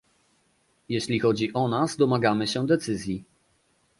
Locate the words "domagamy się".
1.97-2.65